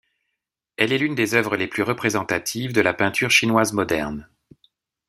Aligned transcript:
Elle 0.77 0.93
est 0.93 0.97
l'une 0.97 1.13
des 1.13 1.35
œuvres 1.35 1.55
les 1.55 1.67
plus 1.67 1.83
représentatives 1.83 2.73
de 2.73 2.81
la 2.81 2.95
peinture 2.95 3.29
chinoise 3.29 3.71
moderne. 3.73 4.27